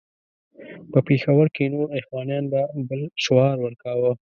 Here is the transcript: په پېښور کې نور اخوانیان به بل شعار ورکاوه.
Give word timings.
په 0.91 0.99
پېښور 1.07 1.47
کې 1.55 1.71
نور 1.73 1.87
اخوانیان 1.99 2.45
به 2.51 2.61
بل 2.89 3.01
شعار 3.23 3.57
ورکاوه. 3.61 4.11